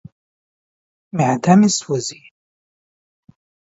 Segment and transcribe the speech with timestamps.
[1.15, 2.21] معده مې سوځي.